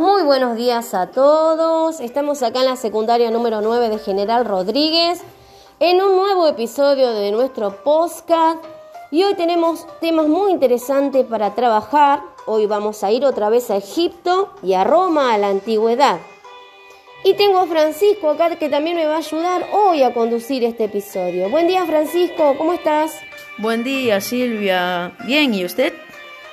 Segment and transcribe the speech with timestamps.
[0.00, 2.00] Muy buenos días a todos.
[2.00, 5.20] Estamos acá en la secundaria número 9 de General Rodríguez
[5.78, 8.64] en un nuevo episodio de nuestro podcast
[9.10, 12.22] y hoy tenemos temas muy interesantes para trabajar.
[12.46, 16.18] Hoy vamos a ir otra vez a Egipto y a Roma a la antigüedad.
[17.22, 20.84] Y tengo a Francisco acá que también me va a ayudar hoy a conducir este
[20.84, 21.50] episodio.
[21.50, 23.20] Buen día Francisco, ¿cómo estás?
[23.58, 25.12] Buen día Silvia.
[25.26, 25.92] Bien, ¿y usted?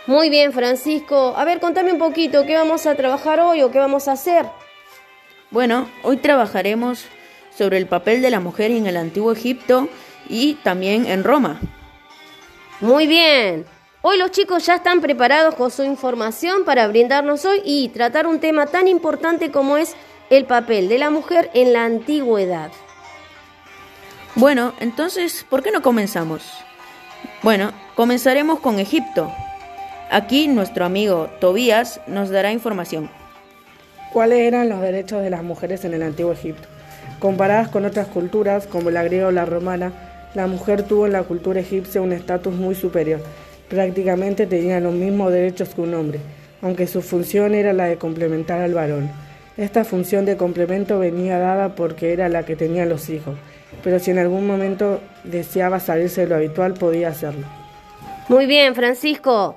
[0.08, 1.34] Muy bien Francisco.
[1.36, 4.46] A ver, contame un poquito, ¿qué vamos a trabajar hoy o qué vamos a hacer?
[5.52, 7.06] Bueno, hoy trabajaremos
[7.56, 9.90] sobre el papel de la mujer en el antiguo Egipto
[10.30, 11.60] y también en Roma.
[12.80, 13.66] Muy bien.
[14.02, 18.40] Hoy los chicos ya están preparados con su información para brindarnos hoy y tratar un
[18.40, 19.96] tema tan importante como es
[20.30, 22.72] el papel de la mujer en la antigüedad.
[24.36, 26.44] Bueno, entonces, ¿por qué no comenzamos?
[27.44, 29.34] Bueno, comenzaremos con Egipto.
[30.10, 33.10] Aquí nuestro amigo Tobías nos dará información.
[34.14, 36.66] ¿Cuáles eran los derechos de las mujeres en el antiguo Egipto?
[37.20, 39.92] Comparadas con otras culturas, como la griega o la romana,
[40.34, 43.20] la mujer tuvo en la cultura egipcia un estatus muy superior.
[43.68, 46.20] Prácticamente tenía los mismos derechos que un hombre,
[46.62, 49.12] aunque su función era la de complementar al varón.
[49.58, 53.36] Esta función de complemento venía dada porque era la que tenía los hijos,
[53.84, 57.46] pero si en algún momento deseaba salirse de lo habitual podía hacerlo.
[58.30, 59.56] Muy bien, Francisco.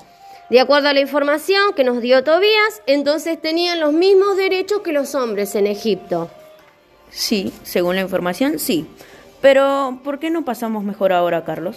[0.50, 4.92] De acuerdo a la información que nos dio Tobías, entonces tenían los mismos derechos que
[4.92, 6.28] los hombres en Egipto.
[7.08, 8.86] Sí, según la información, sí.
[9.40, 11.76] Pero, ¿por qué no pasamos mejor ahora, Carlos?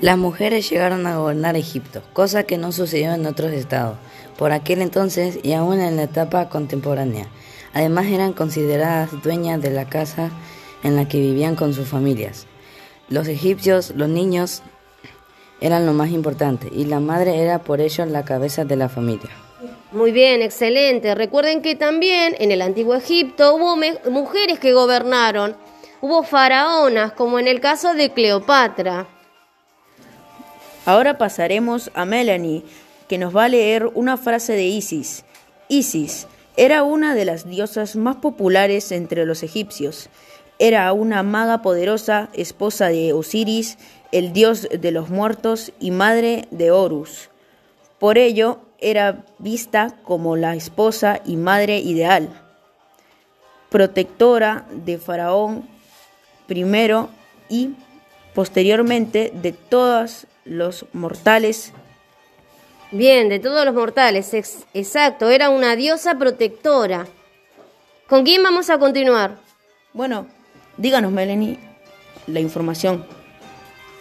[0.00, 3.96] Las mujeres llegaron a gobernar Egipto, cosa que no sucedió en otros estados
[4.36, 7.28] por aquel entonces y aún en la etapa contemporánea.
[7.72, 10.30] Además eran consideradas dueñas de la casa
[10.82, 12.46] en la que vivían con sus familias.
[13.08, 14.62] Los egipcios, los niños,
[15.62, 19.30] eran lo más importante y la madre era por ello la cabeza de la familia.
[19.92, 21.14] Muy bien, excelente.
[21.14, 23.76] Recuerden que también en el antiguo Egipto hubo
[24.10, 25.56] mujeres que gobernaron,
[26.00, 29.06] hubo faraonas, como en el caso de Cleopatra.
[30.84, 32.64] Ahora pasaremos a Melanie,
[33.06, 35.24] que nos va a leer una frase de Isis.
[35.68, 40.08] Isis era una de las diosas más populares entre los egipcios.
[40.58, 43.78] Era una maga poderosa, esposa de Osiris,
[44.12, 47.30] el dios de los muertos y madre de Horus.
[47.98, 52.28] Por ello, era vista como la esposa y madre ideal,
[53.70, 55.68] protectora de Faraón
[56.46, 57.08] primero
[57.48, 57.70] y
[58.34, 61.72] posteriormente de todos los mortales
[62.94, 64.34] Bien, de todos los mortales,
[64.74, 67.06] exacto, era una diosa protectora.
[68.06, 69.38] ¿Con quién vamos a continuar?
[69.94, 70.26] Bueno,
[70.76, 71.58] díganos, Melanie,
[72.26, 73.06] la información.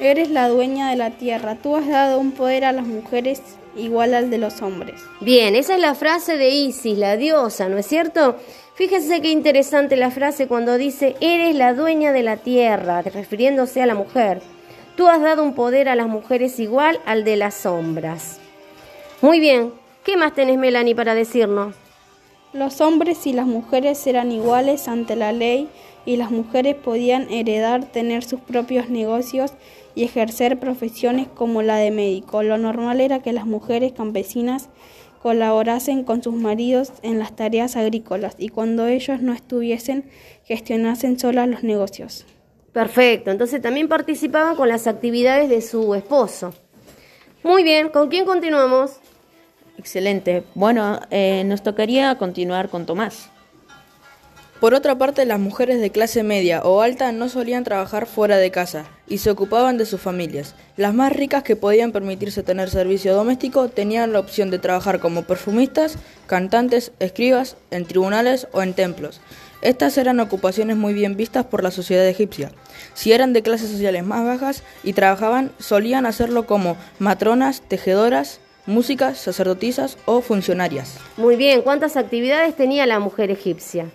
[0.01, 1.57] Eres la dueña de la tierra.
[1.61, 3.43] Tú has dado un poder a las mujeres
[3.75, 4.99] igual al de los hombres.
[5.19, 8.35] Bien, esa es la frase de Isis, la diosa, ¿no es cierto?
[8.73, 13.85] Fíjense qué interesante la frase cuando dice, eres la dueña de la tierra, refiriéndose a
[13.85, 14.41] la mujer.
[14.95, 18.39] Tú has dado un poder a las mujeres igual al de las sombras.
[19.21, 19.71] Muy bien.
[20.03, 21.75] ¿Qué más tenés, Melanie, para decirnos?
[22.53, 25.69] Los hombres y las mujeres eran iguales ante la ley
[26.05, 29.53] y las mujeres podían heredar, tener sus propios negocios
[29.95, 32.43] y ejercer profesiones como la de médico.
[32.43, 34.67] Lo normal era que las mujeres campesinas
[35.21, 40.09] colaborasen con sus maridos en las tareas agrícolas y cuando ellos no estuviesen
[40.43, 42.25] gestionasen solas los negocios.
[42.73, 46.53] Perfecto, entonces también participaban con las actividades de su esposo.
[47.43, 48.99] Muy bien, ¿con quién continuamos?
[49.81, 50.43] Excelente.
[50.53, 53.31] Bueno, eh, nos tocaría continuar con Tomás.
[54.59, 58.51] Por otra parte, las mujeres de clase media o alta no solían trabajar fuera de
[58.51, 60.53] casa y se ocupaban de sus familias.
[60.77, 65.23] Las más ricas que podían permitirse tener servicio doméstico tenían la opción de trabajar como
[65.23, 69.19] perfumistas, cantantes, escribas, en tribunales o en templos.
[69.63, 72.51] Estas eran ocupaciones muy bien vistas por la sociedad egipcia.
[72.93, 78.39] Si eran de clases sociales más bajas y trabajaban, solían hacerlo como matronas, tejedoras,
[78.71, 80.97] músicas, sacerdotisas o funcionarias.
[81.17, 83.87] Muy bien, ¿cuántas actividades tenía la mujer egipcia?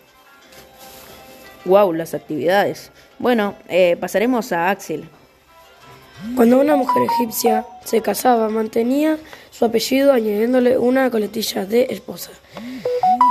[1.64, 2.92] Wow, las actividades.
[3.18, 5.08] Bueno, eh, pasaremos a Axel.
[6.34, 9.18] Cuando una mujer egipcia se casaba, mantenía
[9.50, 12.30] su apellido añadiéndole una coletilla de esposa.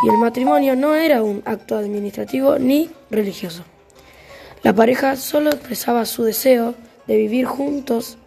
[0.03, 3.63] Y el matrimonio no era un acto administrativo ni religioso.
[4.63, 6.75] La pareja solo expresaba su deseo
[7.07, 8.18] de vivir juntos.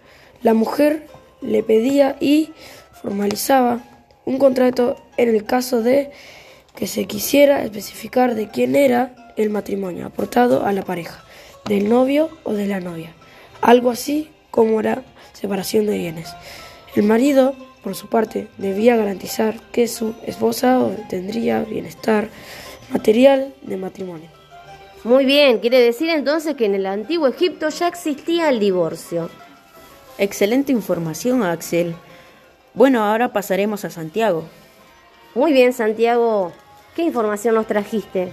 [0.43, 1.06] La mujer
[1.41, 2.50] le pedía y
[3.03, 3.81] formalizaba
[4.25, 6.11] un contrato en el caso de
[6.77, 11.25] que se quisiera especificar de quién era el matrimonio aportado a la pareja,
[11.65, 13.12] del novio o de la novia,
[13.61, 15.03] algo así como la
[15.33, 16.29] separación de bienes.
[16.95, 22.29] El marido, por su parte, debía garantizar que su esposa tendría bienestar
[22.91, 24.29] material de matrimonio.
[25.05, 29.31] Muy bien, quiere decir entonces que en el antiguo Egipto ya existía el divorcio.
[30.19, 31.95] Excelente información, Axel.
[32.79, 34.45] Bueno, ahora pasaremos a Santiago.
[35.35, 36.53] Muy bien, Santiago.
[36.95, 38.33] ¿Qué información nos trajiste?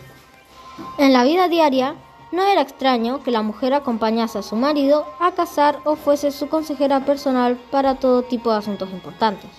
[0.99, 1.95] En la vida diaria,
[2.31, 6.47] no era extraño que la mujer acompañase a su marido a casar o fuese su
[6.47, 9.49] consejera personal para todo tipo de asuntos importantes.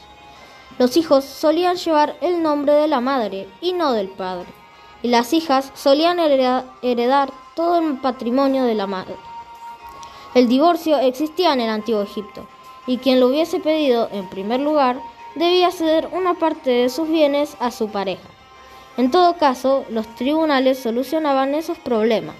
[0.78, 4.46] Los hijos solían llevar el nombre de la madre y no del padre,
[5.02, 9.16] y las hijas solían heredar todo el patrimonio de la madre.
[10.36, 12.46] El divorcio existía en el antiguo Egipto,
[12.86, 14.98] y quien lo hubiese pedido en primer lugar
[15.34, 18.28] debía ceder una parte de sus bienes a su pareja.
[18.96, 22.36] En todo caso, los tribunales solucionaban esos problemas.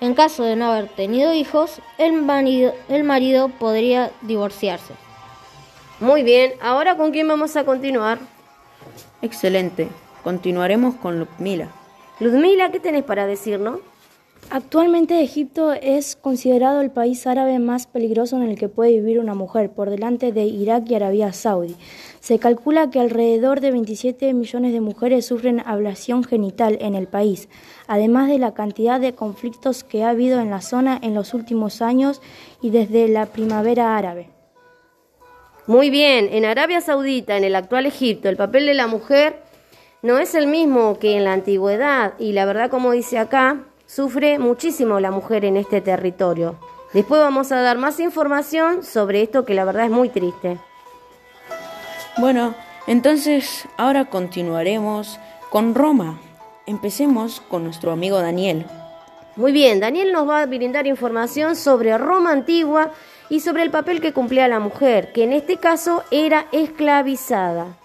[0.00, 4.94] En caso de no haber tenido hijos, el marido, el marido podría divorciarse.
[6.00, 8.18] Muy bien, ahora con quién vamos a continuar?
[9.22, 9.88] Excelente.
[10.24, 11.68] Continuaremos con Ludmila.
[12.20, 13.78] Ludmila, ¿qué tenés para decirnos?
[14.50, 19.34] Actualmente Egipto es considerado el país árabe más peligroso en el que puede vivir una
[19.34, 21.74] mujer, por delante de Irak y Arabia Saudí.
[22.20, 27.48] Se calcula que alrededor de 27 millones de mujeres sufren ablación genital en el país,
[27.86, 31.80] además de la cantidad de conflictos que ha habido en la zona en los últimos
[31.80, 32.20] años
[32.60, 34.28] y desde la primavera árabe.
[35.66, 39.42] Muy bien, en Arabia Saudita, en el actual Egipto, el papel de la mujer
[40.02, 44.38] no es el mismo que en la antigüedad y la verdad, como dice acá, Sufre
[44.38, 46.56] muchísimo la mujer en este territorio.
[46.94, 50.56] Después vamos a dar más información sobre esto que la verdad es muy triste.
[52.16, 52.54] Bueno,
[52.86, 56.18] entonces ahora continuaremos con Roma.
[56.64, 58.64] Empecemos con nuestro amigo Daniel.
[59.36, 62.92] Muy bien, Daniel nos va a brindar información sobre Roma antigua
[63.28, 67.76] y sobre el papel que cumplía la mujer, que en este caso era esclavizada.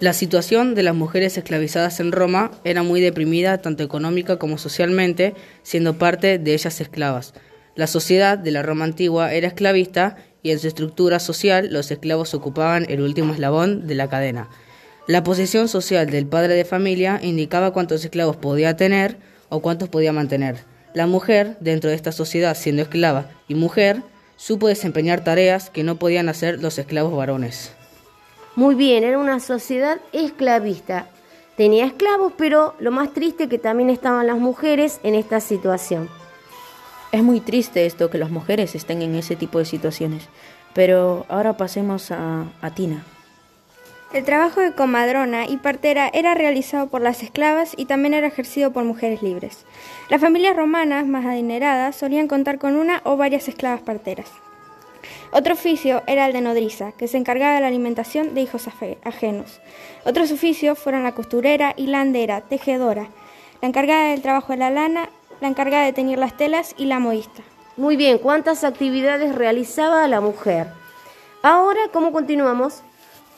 [0.00, 5.34] La situación de las mujeres esclavizadas en Roma era muy deprimida tanto económica como socialmente,
[5.62, 7.34] siendo parte de ellas esclavas.
[7.76, 12.32] La sociedad de la Roma antigua era esclavista y en su estructura social los esclavos
[12.32, 14.48] ocupaban el último eslabón de la cadena.
[15.06, 19.18] La posición social del padre de familia indicaba cuántos esclavos podía tener
[19.50, 20.56] o cuántos podía mantener.
[20.94, 24.02] La mujer, dentro de esta sociedad siendo esclava y mujer,
[24.36, 27.72] supo desempeñar tareas que no podían hacer los esclavos varones.
[28.56, 31.06] Muy bien, era una sociedad esclavista.
[31.56, 36.08] Tenía esclavos, pero lo más triste que también estaban las mujeres en esta situación.
[37.12, 40.28] Es muy triste esto que las mujeres estén en ese tipo de situaciones.
[40.74, 43.04] Pero ahora pasemos a, a Tina.
[44.12, 48.72] El trabajo de comadrona y partera era realizado por las esclavas y también era ejercido
[48.72, 49.64] por mujeres libres.
[50.08, 54.28] Las familias romanas más adineradas solían contar con una o varias esclavas parteras.
[55.32, 58.66] Otro oficio era el de nodriza, que se encargaba de la alimentación de hijos
[59.04, 59.60] ajenos.
[60.04, 63.08] Otros oficios fueron la costurera, hilandera, tejedora,
[63.62, 65.08] la encargada del trabajo de la lana,
[65.40, 67.42] la encargada de teñir las telas y la modista.
[67.76, 70.66] Muy bien, ¿cuántas actividades realizaba la mujer?
[71.42, 72.82] Ahora, ¿cómo continuamos?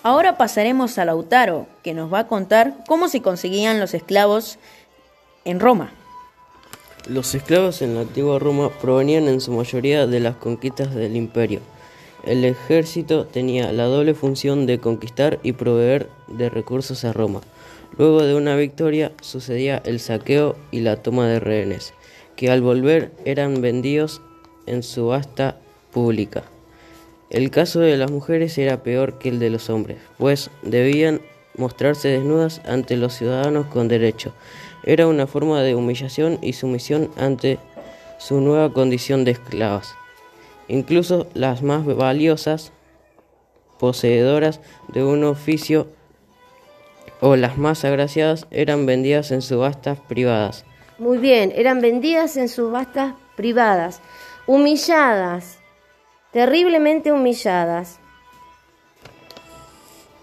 [0.03, 4.59] Ahora pasaremos a Lautaro, que nos va a contar cómo se conseguían los esclavos
[5.45, 5.93] en Roma.
[7.07, 11.61] Los esclavos en la antigua Roma provenían en su mayoría de las conquistas del imperio.
[12.25, 17.41] El ejército tenía la doble función de conquistar y proveer de recursos a Roma.
[17.99, 21.95] Luego de una victoria sucedía el saqueo y la toma de rehenes,
[22.37, 24.23] que al volver eran vendidos
[24.67, 25.59] en subasta
[25.91, 26.45] pública.
[27.29, 31.21] El caso de las mujeres era peor que el de los hombres, pues debían
[31.57, 34.33] mostrarse desnudas ante los ciudadanos con derecho.
[34.85, 37.59] Era una forma de humillación y sumisión ante
[38.19, 39.95] su nueva condición de esclavas.
[40.69, 42.73] Incluso las más valiosas,
[43.79, 45.89] poseedoras de un oficio
[47.21, 50.65] o las más agraciadas eran vendidas en subastas privadas.
[50.99, 54.01] Muy bien, eran vendidas en subastas privadas,
[54.47, 55.59] humilladas,
[56.33, 57.99] terriblemente humilladas.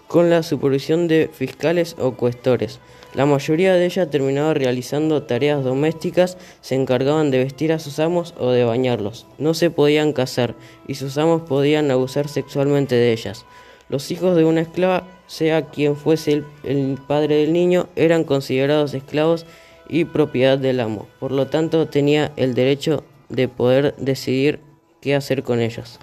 [0.08, 2.80] Con la supervisión de fiscales o cuestores.
[3.14, 8.34] La mayoría de ellas terminaba realizando tareas domésticas, se encargaban de vestir a sus amos
[8.38, 9.26] o de bañarlos.
[9.38, 10.54] No se podían casar
[10.86, 13.44] y sus amos podían abusar sexualmente de ellas.
[13.88, 19.44] Los hijos de una esclava, sea quien fuese el, padre del niño, eran considerados esclavos
[19.88, 21.08] y propiedad del amo.
[21.18, 24.60] Por lo tanto, tenía el derecho de poder decidir
[25.00, 25.98] qué hacer con ellos.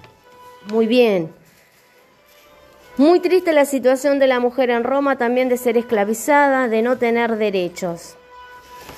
[0.70, 1.30] Muy bien.
[2.98, 6.98] Muy triste la situación de la mujer en Roma, también de ser esclavizada, de no
[6.98, 8.16] tener derechos.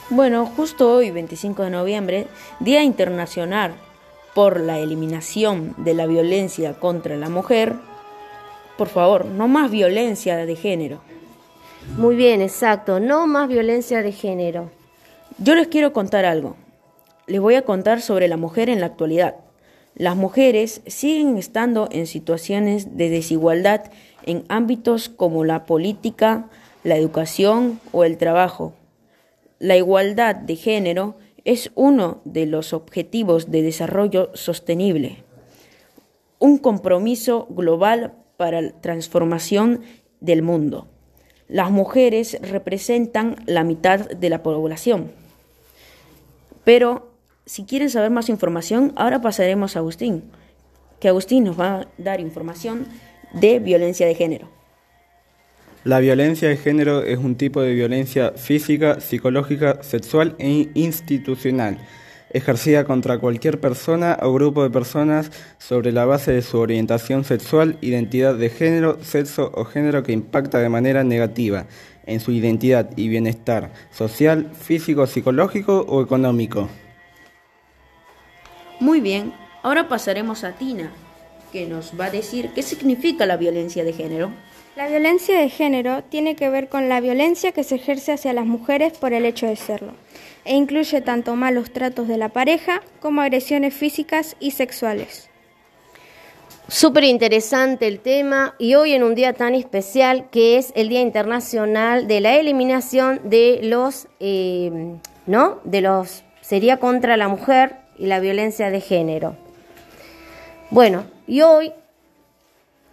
[0.09, 2.27] Bueno, justo hoy, 25 de noviembre,
[2.61, 3.75] Día Internacional
[4.35, 7.75] por la Eliminación de la Violencia contra la Mujer,
[8.79, 11.03] Por favor, no más violencia de género.
[11.99, 14.71] Muy bien, exacto, no más violencia de género.
[15.37, 16.57] Yo les quiero contar algo.
[17.27, 19.35] Les voy a contar sobre la mujer en la actualidad.
[20.01, 23.93] Las mujeres siguen estando en situaciones de desigualdad
[24.23, 26.49] en ámbitos como la política,
[26.85, 28.73] la educación o el trabajo.
[29.59, 35.23] La igualdad de género es uno de los objetivos de desarrollo sostenible,
[36.39, 39.83] un compromiso global para la transformación
[40.21, 40.89] del mundo.
[41.47, 45.13] Las mujeres representan la mitad de la población.
[46.65, 47.10] Pero
[47.51, 50.23] si quieren saber más información, ahora pasaremos a Agustín,
[51.01, 52.87] que Agustín nos va a dar información
[53.33, 54.49] de violencia de género.
[55.83, 61.79] La violencia de género es un tipo de violencia física, psicológica, sexual e institucional,
[62.33, 67.79] ejercida contra cualquier persona o grupo de personas sobre la base de su orientación sexual,
[67.81, 71.67] identidad de género, sexo o género que impacta de manera negativa
[72.07, 76.69] en su identidad y bienestar social, físico, psicológico o económico.
[78.81, 80.91] Muy bien, ahora pasaremos a Tina,
[81.53, 84.31] que nos va a decir qué significa la violencia de género.
[84.75, 88.47] La violencia de género tiene que ver con la violencia que se ejerce hacia las
[88.47, 89.93] mujeres por el hecho de serlo,
[90.47, 95.29] e incluye tanto malos tratos de la pareja como agresiones físicas y sexuales.
[96.69, 101.03] Súper interesante el tema y hoy en un día tan especial que es el Día
[101.03, 104.95] Internacional de la Eliminación de los, eh,
[105.27, 105.59] ¿no?
[105.65, 109.37] De los, sería contra la mujer y la violencia de género.
[110.71, 111.73] Bueno, y hoy,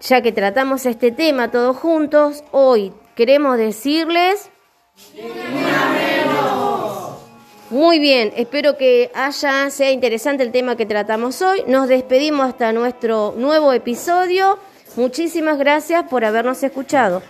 [0.02, 4.52] ya que tratamos este tema todos juntos, hoy queremos decirles...
[7.70, 11.64] Muy bien, espero que haya, sea interesante el tema que tratamos hoy.
[11.68, 14.58] Nos despedimos hasta nuestro nuevo episodio.
[14.96, 17.22] Muchísimas gracias por habernos escuchado.